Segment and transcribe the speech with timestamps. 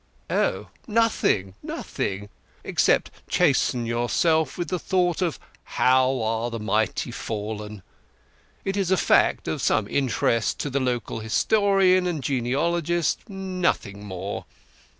[0.31, 2.29] "Oh—nothing, nothing;
[2.63, 7.83] except chasten yourself with the thought of 'how are the mighty fallen.'
[8.65, 14.45] It is a fact of some interest to the local historian and genealogist, nothing more.